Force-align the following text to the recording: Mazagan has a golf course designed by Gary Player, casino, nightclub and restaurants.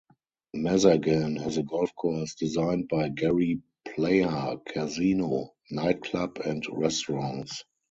Mazagan 0.55 1.39
has 1.41 1.57
a 1.59 1.61
golf 1.61 1.93
course 1.93 2.33
designed 2.33 2.87
by 2.89 3.09
Gary 3.09 3.61
Player, 3.85 4.55
casino, 4.65 5.53
nightclub 5.69 6.39
and 6.39 6.65
restaurants. 6.71 7.65